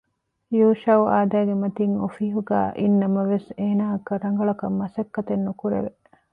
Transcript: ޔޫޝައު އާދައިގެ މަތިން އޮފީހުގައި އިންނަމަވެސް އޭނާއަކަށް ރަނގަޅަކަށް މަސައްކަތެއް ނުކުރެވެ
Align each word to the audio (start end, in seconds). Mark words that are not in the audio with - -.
ޔޫޝައު 0.59 1.03
އާދައިގެ 1.13 1.55
މަތިން 1.61 1.95
އޮފީހުގައި 2.01 2.69
އިންނަމަވެސް 2.79 3.49
އޭނާއަކަށް 3.59 4.21
ރަނގަޅަކަށް 4.23 4.77
މަސައްކަތެއް 4.81 5.45
ނުކުރެވެ 5.47 5.91